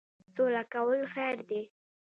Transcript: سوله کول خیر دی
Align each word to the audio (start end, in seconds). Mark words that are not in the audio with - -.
سوله 0.33 0.61
کول 0.73 0.99
خیر 1.13 1.37
دی 1.49 1.61